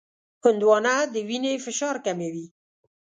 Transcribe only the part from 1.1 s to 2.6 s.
د وینې فشار کموي.